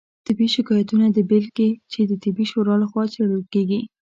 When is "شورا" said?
2.51-2.75